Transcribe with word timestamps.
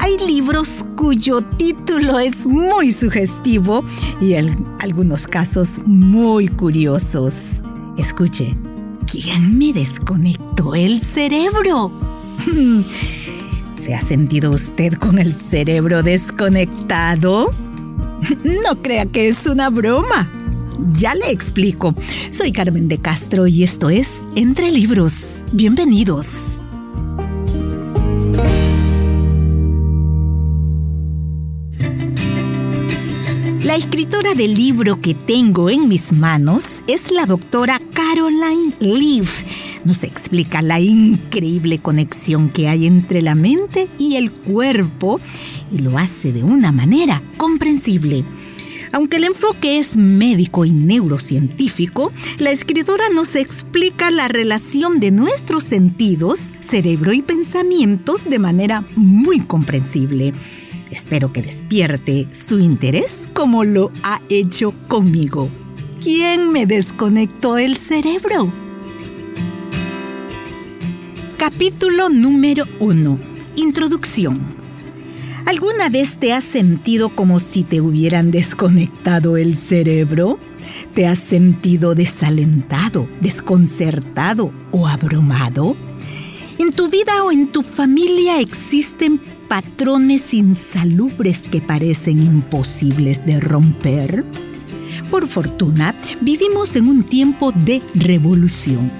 Hay 0.00 0.16
libros 0.26 0.84
cuyo 0.96 1.42
título 1.42 2.18
es 2.18 2.46
muy 2.46 2.92
sugestivo 2.92 3.84
y 4.20 4.34
en 4.34 4.64
algunos 4.80 5.26
casos 5.26 5.78
muy 5.86 6.48
curiosos. 6.48 7.62
Escuche, 7.96 8.56
¿quién 9.10 9.58
me 9.58 9.72
desconectó 9.72 10.74
el 10.74 11.00
cerebro? 11.00 11.92
¿Se 13.74 13.94
ha 13.94 14.00
sentido 14.00 14.50
usted 14.50 14.94
con 14.94 15.18
el 15.18 15.32
cerebro 15.34 16.02
desconectado? 16.02 17.50
No 18.44 18.80
crea 18.80 19.06
que 19.06 19.28
es 19.28 19.46
una 19.46 19.70
broma. 19.70 20.30
Ya 20.92 21.14
le 21.14 21.30
explico. 21.30 21.94
Soy 22.30 22.52
Carmen 22.52 22.88
de 22.88 22.98
Castro 22.98 23.46
y 23.46 23.62
esto 23.62 23.90
es 23.90 24.22
Entre 24.36 24.70
Libros. 24.70 25.42
Bienvenidos. 25.52 26.59
La 33.70 33.76
escritora 33.76 34.34
del 34.34 34.54
libro 34.54 35.00
que 35.00 35.14
tengo 35.14 35.70
en 35.70 35.88
mis 35.88 36.12
manos 36.12 36.82
es 36.88 37.12
la 37.12 37.24
doctora 37.24 37.80
Caroline 37.94 38.74
Leaf. 38.80 39.44
Nos 39.84 40.02
explica 40.02 40.60
la 40.60 40.80
increíble 40.80 41.78
conexión 41.78 42.50
que 42.50 42.66
hay 42.66 42.88
entre 42.88 43.22
la 43.22 43.36
mente 43.36 43.88
y 43.96 44.16
el 44.16 44.32
cuerpo 44.32 45.20
y 45.70 45.78
lo 45.78 45.98
hace 45.98 46.32
de 46.32 46.42
una 46.42 46.72
manera 46.72 47.22
comprensible. 47.36 48.24
Aunque 48.90 49.18
el 49.18 49.24
enfoque 49.24 49.78
es 49.78 49.96
médico 49.96 50.64
y 50.64 50.72
neurocientífico, 50.72 52.12
la 52.38 52.50
escritora 52.50 53.04
nos 53.14 53.36
explica 53.36 54.10
la 54.10 54.26
relación 54.26 54.98
de 54.98 55.12
nuestros 55.12 55.62
sentidos, 55.62 56.56
cerebro 56.58 57.12
y 57.12 57.22
pensamientos 57.22 58.28
de 58.28 58.40
manera 58.40 58.84
muy 58.96 59.38
comprensible. 59.38 60.34
Espero 60.90 61.32
que 61.32 61.42
despierte 61.42 62.26
su 62.32 62.58
interés 62.58 63.28
como 63.32 63.62
lo 63.62 63.92
ha 64.02 64.20
hecho 64.28 64.74
conmigo. 64.88 65.48
¿Quién 66.02 66.52
me 66.52 66.66
desconectó 66.66 67.58
el 67.58 67.76
cerebro? 67.76 68.52
Capítulo 71.38 72.08
número 72.08 72.64
1. 72.80 73.18
Introducción. 73.54 74.34
¿Alguna 75.46 75.88
vez 75.88 76.18
te 76.18 76.32
has 76.32 76.44
sentido 76.44 77.14
como 77.14 77.38
si 77.38 77.62
te 77.62 77.80
hubieran 77.80 78.32
desconectado 78.32 79.36
el 79.36 79.54
cerebro? 79.54 80.40
¿Te 80.94 81.06
has 81.06 81.20
sentido 81.20 81.94
desalentado, 81.94 83.08
desconcertado 83.20 84.52
o 84.72 84.88
abrumado? 84.88 85.76
¿En 86.58 86.72
tu 86.72 86.88
vida 86.88 87.22
o 87.24 87.30
en 87.30 87.50
tu 87.52 87.62
familia 87.62 88.40
existen 88.40 89.20
patrones 89.50 90.32
insalubres 90.32 91.48
que 91.48 91.60
parecen 91.60 92.22
imposibles 92.22 93.26
de 93.26 93.38
romper? 93.40 94.24
Por 95.10 95.28
fortuna, 95.28 95.94
vivimos 96.22 96.76
en 96.76 96.88
un 96.88 97.02
tiempo 97.02 97.52
de 97.52 97.82
revolución 97.94 98.90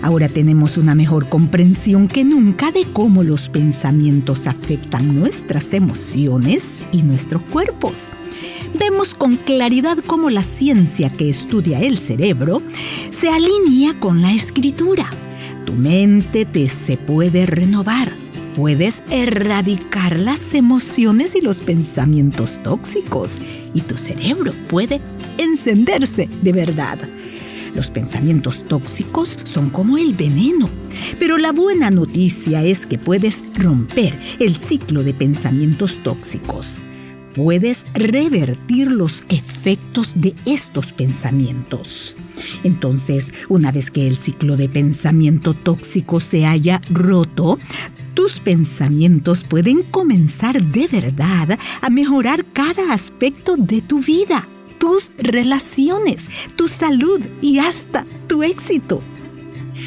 Ahora 0.00 0.28
tenemos 0.28 0.78
una 0.78 0.94
mejor 0.94 1.28
comprensión 1.28 2.08
que 2.08 2.24
nunca 2.24 2.72
de 2.72 2.84
cómo 2.92 3.22
los 3.22 3.48
pensamientos 3.48 4.46
afectan 4.46 5.14
nuestras 5.14 5.72
emociones 5.74 6.86
y 6.92 7.02
nuestros 7.02 7.42
cuerpos. 7.42 8.10
Vemos 8.78 9.14
con 9.14 9.36
claridad 9.36 9.98
cómo 10.06 10.30
la 10.30 10.42
ciencia 10.42 11.10
que 11.10 11.28
estudia 11.28 11.80
el 11.80 11.98
cerebro 11.98 12.62
se 13.10 13.28
alinea 13.28 13.98
con 14.00 14.22
la 14.22 14.32
escritura. 14.32 15.08
Tu 15.66 15.74
mente 15.74 16.44
te 16.46 16.68
se 16.68 16.96
puede 16.96 17.46
renovar. 17.46 18.21
Puedes 18.54 19.02
erradicar 19.10 20.18
las 20.18 20.52
emociones 20.52 21.34
y 21.34 21.40
los 21.40 21.62
pensamientos 21.62 22.60
tóxicos 22.62 23.40
y 23.72 23.80
tu 23.80 23.96
cerebro 23.96 24.52
puede 24.68 25.00
encenderse 25.38 26.28
de 26.42 26.52
verdad. 26.52 26.98
Los 27.74 27.90
pensamientos 27.90 28.64
tóxicos 28.64 29.38
son 29.44 29.70
como 29.70 29.96
el 29.96 30.12
veneno, 30.12 30.68
pero 31.18 31.38
la 31.38 31.52
buena 31.52 31.90
noticia 31.90 32.62
es 32.62 32.84
que 32.84 32.98
puedes 32.98 33.42
romper 33.54 34.20
el 34.38 34.54
ciclo 34.54 35.02
de 35.02 35.14
pensamientos 35.14 36.02
tóxicos. 36.02 36.84
Puedes 37.34 37.86
revertir 37.94 38.90
los 38.92 39.24
efectos 39.30 40.12
de 40.16 40.34
estos 40.44 40.92
pensamientos. 40.92 42.18
Entonces, 42.64 43.32
una 43.48 43.72
vez 43.72 43.90
que 43.90 44.06
el 44.06 44.16
ciclo 44.16 44.58
de 44.58 44.68
pensamiento 44.68 45.54
tóxico 45.54 46.20
se 46.20 46.44
haya 46.44 46.82
roto, 46.90 47.58
tus 48.14 48.40
pensamientos 48.40 49.44
pueden 49.44 49.82
comenzar 49.82 50.62
de 50.62 50.86
verdad 50.88 51.58
a 51.80 51.90
mejorar 51.90 52.44
cada 52.52 52.92
aspecto 52.92 53.56
de 53.56 53.80
tu 53.82 54.00
vida 54.00 54.48
tus 54.82 55.12
relaciones, 55.16 56.28
tu 56.56 56.66
salud 56.66 57.20
y 57.40 57.60
hasta 57.60 58.04
tu 58.26 58.42
éxito. 58.42 59.00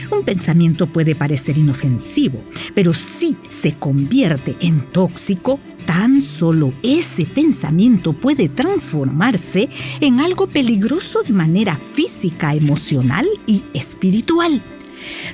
Un 0.09 0.23
pensamiento 0.23 0.87
puede 0.87 1.15
parecer 1.15 1.57
inofensivo, 1.57 2.41
pero 2.73 2.93
si 2.93 3.35
se 3.49 3.77
convierte 3.77 4.55
en 4.61 4.79
tóxico, 4.79 5.59
tan 5.85 6.21
solo 6.21 6.73
ese 6.81 7.25
pensamiento 7.25 8.13
puede 8.13 8.47
transformarse 8.47 9.67
en 9.99 10.21
algo 10.21 10.47
peligroso 10.47 11.23
de 11.23 11.33
manera 11.33 11.75
física, 11.75 12.55
emocional 12.55 13.27
y 13.47 13.63
espiritual. 13.73 14.63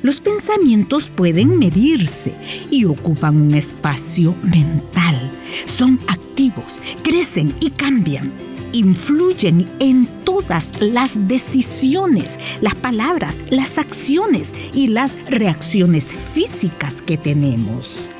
Los 0.01 0.21
pensamientos 0.21 1.09
pueden 1.09 1.59
medirse 1.59 2.33
y 2.69 2.85
ocupan 2.85 3.37
un 3.37 3.55
espacio 3.55 4.35
mental. 4.43 5.31
Son 5.65 5.99
activos, 6.07 6.79
crecen 7.03 7.53
y 7.59 7.71
cambian 7.71 8.31
influyen 8.73 9.69
en 9.79 10.05
todas 10.23 10.73
las 10.79 11.27
decisiones, 11.27 12.37
las 12.61 12.75
palabras, 12.75 13.39
las 13.49 13.77
acciones 13.77 14.53
y 14.73 14.87
las 14.87 15.17
reacciones 15.29 16.05
físicas 16.05 17.01
que 17.01 17.17
tenemos. 17.17 18.11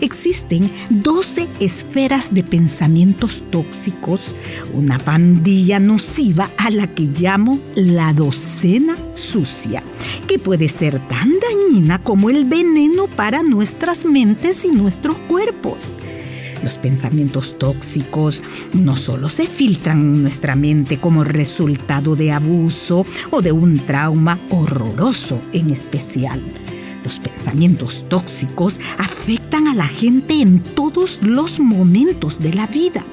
Existen 0.00 0.70
12 0.88 1.48
esferas 1.60 2.32
de 2.32 2.42
pensamientos 2.42 3.44
tóxicos, 3.50 4.34
una 4.72 4.98
pandilla 4.98 5.78
nociva 5.78 6.50
a 6.56 6.70
la 6.70 6.86
que 6.86 7.04
llamo 7.04 7.60
la 7.74 8.12
docena 8.14 8.96
sucia, 9.14 9.82
que 10.26 10.38
puede 10.38 10.68
ser 10.68 10.98
tan 11.08 11.30
dañina 11.40 11.98
como 11.98 12.30
el 12.30 12.44
veneno 12.44 13.06
para 13.08 13.42
nuestras 13.42 14.04
mentes 14.04 14.64
y 14.64 14.70
nuestros 14.70 15.16
cuerpos. 15.28 15.98
Los 16.62 16.74
pensamientos 16.74 17.58
tóxicos 17.58 18.42
no 18.72 18.96
solo 18.96 19.28
se 19.28 19.46
filtran 19.46 19.98
en 19.98 20.22
nuestra 20.22 20.56
mente 20.56 20.98
como 20.98 21.22
resultado 21.24 22.16
de 22.16 22.32
abuso 22.32 23.04
o 23.30 23.42
de 23.42 23.52
un 23.52 23.78
trauma 23.80 24.38
horroroso 24.48 25.42
en 25.52 25.70
especial. 25.70 26.40
Los 27.02 27.20
pensamientos 27.20 28.06
tóxicos 28.08 28.80
afectan 28.98 29.68
a 29.68 29.74
la 29.74 29.86
gente 29.86 30.40
en 30.40 30.60
todos 30.60 31.18
los 31.22 31.60
momentos 31.60 32.40
de 32.40 32.54
la 32.54 32.66
vida 32.66 33.04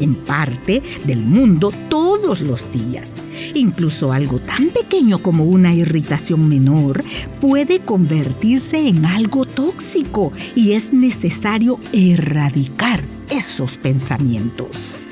en 0.00 0.14
parte 0.14 0.82
del 1.04 1.20
mundo 1.20 1.72
todos 1.88 2.40
los 2.40 2.70
días. 2.70 3.22
Incluso 3.54 4.12
algo 4.12 4.38
tan 4.40 4.70
pequeño 4.70 5.18
como 5.18 5.44
una 5.44 5.74
irritación 5.74 6.48
menor 6.48 7.02
puede 7.40 7.80
convertirse 7.80 8.88
en 8.88 9.04
algo 9.04 9.44
tóxico 9.44 10.32
y 10.54 10.72
es 10.72 10.92
necesario 10.92 11.78
erradicar 11.92 13.04
esos 13.30 13.78
pensamientos. 13.78 15.08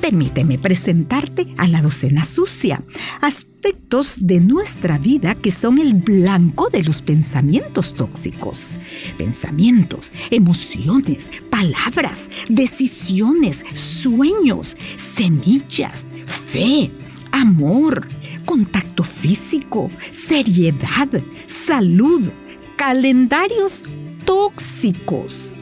Permíteme 0.00 0.58
presentarte 0.58 1.46
a 1.56 1.68
la 1.68 1.82
docena 1.82 2.24
sucia, 2.24 2.82
aspectos 3.20 4.16
de 4.20 4.40
nuestra 4.40 4.98
vida 4.98 5.34
que 5.34 5.50
son 5.50 5.78
el 5.78 5.94
blanco 5.94 6.68
de 6.70 6.82
los 6.82 7.02
pensamientos 7.02 7.94
tóxicos. 7.94 8.78
Pensamientos, 9.16 10.12
emociones, 10.30 11.30
palabras, 11.50 12.30
decisiones, 12.48 13.64
sueños, 13.74 14.76
semillas, 14.96 16.06
fe, 16.26 16.90
amor, 17.32 18.08
contacto 18.44 19.02
físico, 19.02 19.90
seriedad, 20.10 21.08
salud, 21.46 22.30
calendarios 22.76 23.82
tóxicos. 24.24 25.53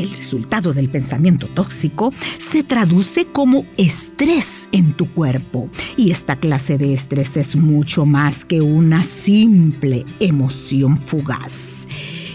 El 0.00 0.10
resultado 0.12 0.72
del 0.72 0.88
pensamiento 0.88 1.46
tóxico 1.46 2.10
se 2.38 2.62
traduce 2.62 3.26
como 3.26 3.66
estrés 3.76 4.66
en 4.72 4.94
tu 4.94 5.12
cuerpo 5.12 5.68
y 5.94 6.10
esta 6.10 6.36
clase 6.36 6.78
de 6.78 6.94
estrés 6.94 7.36
es 7.36 7.54
mucho 7.54 8.06
más 8.06 8.46
que 8.46 8.62
una 8.62 9.02
simple 9.02 10.06
emoción 10.18 10.96
fugaz. 10.96 11.86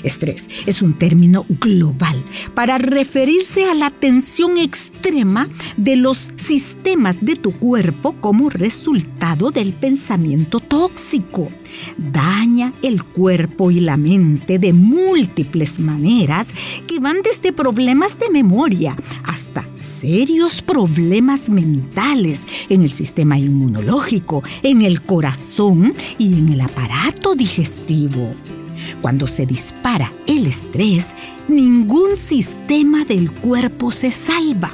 Estrés 0.06 0.48
es 0.66 0.82
un 0.82 0.94
término 0.94 1.46
global 1.62 2.24
para 2.54 2.78
referirse 2.78 3.66
a 3.66 3.74
la 3.74 3.90
tensión 3.90 4.58
extrema 4.58 5.50
de 5.78 5.96
los 5.96 6.32
sistemas 6.38 7.18
de 7.22 7.36
tu 7.36 7.58
cuerpo 7.58 8.16
como 8.22 8.50
resultado 8.50 9.52
del 9.52 9.74
pensamiento 9.74 10.60
tóxico. 10.60 11.50
Daña 11.98 12.74
el 12.82 13.04
cuerpo 13.04 13.72
y 13.72 13.82
la 13.82 13.98
mente 13.98 14.60
de 14.60 14.72
múltiples 14.72 15.80
maneras 15.80 16.54
que 16.88 17.00
van 17.00 17.18
desde 17.22 17.52
problemas 17.52 18.18
de 18.20 18.30
memoria 18.30 18.96
hasta 19.24 19.68
serios 19.82 20.62
problemas 20.62 21.50
mentales 21.50 22.48
en 22.70 22.82
el 22.84 22.92
sistema 22.92 23.38
inmunológico, 23.38 24.44
en 24.64 24.82
el 24.82 25.02
corazón 25.02 25.94
y 26.18 26.40
en 26.40 26.50
el 26.50 26.62
aparato 26.62 27.36
digestivo. 27.36 28.34
Cuando 29.02 29.28
se 29.28 29.46
dispara 29.46 30.12
el 30.28 30.48
estrés, 30.48 31.16
ningún 31.48 32.16
sistema 32.16 33.06
del 33.06 33.32
cuerpo 33.32 33.92
se 33.92 34.12
salva. 34.12 34.74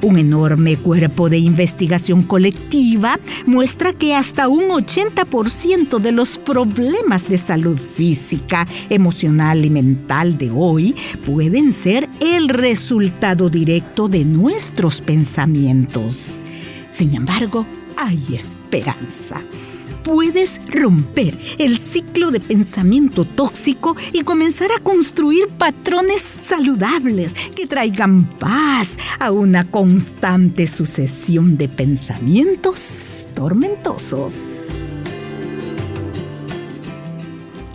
Un 0.00 0.18
enorme 0.18 0.76
cuerpo 0.76 1.28
de 1.28 1.38
investigación 1.38 2.22
colectiva 2.22 3.18
muestra 3.46 3.92
que 3.92 4.14
hasta 4.14 4.48
un 4.48 4.68
80% 4.68 5.98
de 5.98 6.12
los 6.12 6.38
problemas 6.38 7.28
de 7.28 7.38
salud 7.38 7.78
física, 7.78 8.66
emocional 8.90 9.64
y 9.64 9.70
mental 9.70 10.38
de 10.38 10.50
hoy 10.50 10.94
pueden 11.24 11.72
ser 11.72 12.08
el 12.20 12.48
resultado 12.48 13.50
directo 13.50 14.08
de 14.08 14.24
nuestros 14.24 15.00
pensamientos. 15.00 16.42
Sin 16.90 17.14
embargo, 17.14 17.66
hay 17.96 18.34
esperanza 18.34 19.40
puedes 20.02 20.60
romper 20.68 21.38
el 21.58 21.78
ciclo 21.78 22.30
de 22.30 22.40
pensamiento 22.40 23.24
tóxico 23.24 23.96
y 24.12 24.22
comenzar 24.22 24.70
a 24.72 24.82
construir 24.82 25.48
patrones 25.48 26.20
saludables 26.40 27.34
que 27.54 27.66
traigan 27.66 28.24
paz 28.38 28.98
a 29.18 29.30
una 29.30 29.70
constante 29.70 30.66
sucesión 30.66 31.56
de 31.56 31.68
pensamientos 31.68 33.26
tormentosos. 33.34 34.84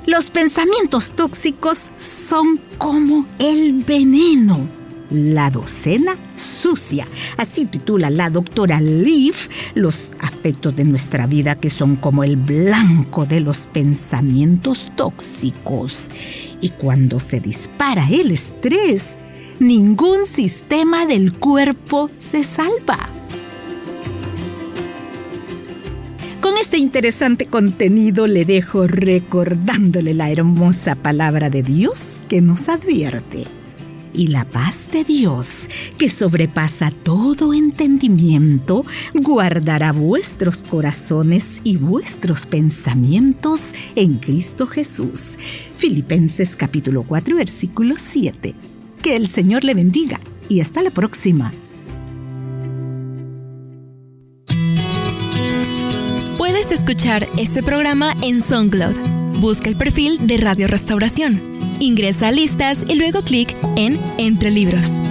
Los 0.05 0.31
pensamientos 0.31 1.13
tóxicos 1.13 1.91
son 1.97 2.61
como 2.77 3.25
el 3.39 3.83
veneno 3.83 4.76
la 5.09 5.49
docena 5.49 6.17
sucia. 6.35 7.07
Así 7.37 7.65
titula 7.65 8.09
la 8.09 8.29
doctora 8.29 8.81
Leaf 8.81 9.49
los 9.75 10.13
aspectos 10.19 10.75
de 10.75 10.85
nuestra 10.85 11.27
vida 11.27 11.55
que 11.55 11.69
son 11.69 11.95
como 11.95 12.23
el 12.23 12.35
blanco 12.37 13.25
de 13.25 13.39
los 13.39 13.67
pensamientos 13.67 14.91
tóxicos. 14.95 16.09
Y 16.61 16.69
cuando 16.69 17.19
se 17.19 17.39
dispara 17.39 18.07
el 18.09 18.31
estrés, 18.31 19.17
ningún 19.59 20.25
sistema 20.25 21.05
del 21.05 21.33
cuerpo 21.33 22.09
se 22.17 22.43
salva. 22.43 23.11
Con 26.41 26.57
este 26.57 26.77
interesante 26.77 27.45
contenido 27.45 28.25
le 28.25 28.45
dejo 28.45 28.87
recordándole 28.87 30.13
la 30.13 30.31
hermosa 30.31 30.95
palabra 30.95 31.49
de 31.49 31.61
Dios 31.61 32.23
que 32.29 32.41
nos 32.41 32.69
advierte 32.69 33.45
y 34.17 34.27
la 34.27 34.43
paz 34.43 34.89
de 34.91 35.03
Dios, 35.03 35.69
que 35.97 36.09
sobrepasa 36.09 36.91
todo 36.91 37.53
entendimiento, 37.53 38.85
guardará 39.13 39.91
vuestros 39.93 40.63
corazones 40.63 41.61
y 41.63 41.77
vuestros 41.77 42.45
pensamientos 42.45 43.73
en 43.95 44.17
Cristo 44.17 44.67
Jesús. 44.67 45.37
Filipenses 45.75 46.55
capítulo 46.55 47.03
4 47.03 47.35
versículo 47.35 47.95
7. 47.97 48.55
Que 49.01 49.15
el 49.15 49.27
Señor 49.27 49.63
le 49.63 49.75
bendiga 49.75 50.19
y 50.49 50.59
hasta 50.59 50.81
la 50.81 50.91
próxima. 50.91 51.53
Puedes 56.37 56.71
escuchar 56.71 57.27
este 57.37 57.61
programa 57.61 58.15
en 58.23 58.41
SoundCloud. 58.41 58.95
Busca 59.39 59.69
el 59.69 59.77
perfil 59.77 60.25
de 60.25 60.37
Radio 60.37 60.67
Restauración 60.67 61.56
Ingresa 61.79 62.29
a 62.29 62.31
listas 62.31 62.85
y 62.87 62.95
luego 62.95 63.21
clic 63.21 63.55
en 63.75 63.99
Entre 64.17 64.49
Libros. 64.49 65.01